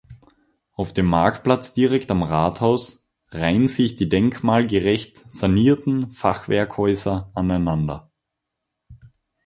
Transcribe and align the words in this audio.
Auf 0.73 0.93
dem 0.93 1.05
Marktplatz 1.05 1.75
direkt 1.75 2.09
am 2.09 2.23
Rathaus 2.23 3.05
reihen 3.29 3.67
sich 3.67 3.97
die 3.97 4.09
denkmalgerecht 4.09 5.31
sanierten 5.31 6.09
Fachwerkhäuser 6.09 7.29
aneinander. 7.35 8.09